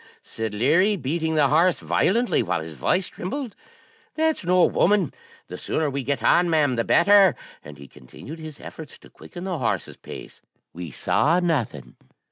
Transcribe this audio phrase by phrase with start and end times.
[0.23, 3.55] said Leary, beating the horse violently, while his voice trembled,
[4.15, 5.13] 'that's no woman;
[5.45, 9.43] the sooner we get on, ma'am, the better;' and he continued his efforts to quicken
[9.43, 10.41] the horse's pace.
[10.73, 11.97] We saw nothing.